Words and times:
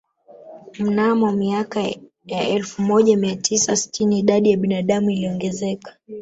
Mnamo 0.79 1.31
miaka 1.31 1.81
ya 2.25 2.47
elfu 2.49 2.81
moja 2.81 3.17
mia 3.17 3.35
tisa 3.35 3.75
sitini 3.75 4.19
idadi 4.19 4.51
ya 4.51 4.57
binadamu 4.57 5.09
iliongezeka 5.11 5.97